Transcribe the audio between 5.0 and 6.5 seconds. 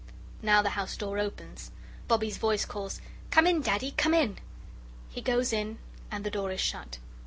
He goes in and the door